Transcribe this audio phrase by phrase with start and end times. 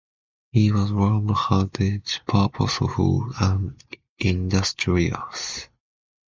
[0.51, 3.79] He was warm-hearted, purposeful and
[4.17, 5.69] industrious.